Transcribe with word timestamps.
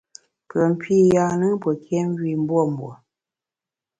Pùen 0.47 0.71
pî, 0.81 0.97
yâ-nùn 1.13 1.55
pue 1.61 1.73
nkiém 1.77 2.09
yu 2.17 2.25
i 2.33 2.35
mbuembue. 2.43 2.93